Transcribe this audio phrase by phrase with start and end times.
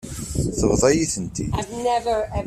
[0.57, 1.53] Tebḍa-yi-tent-id.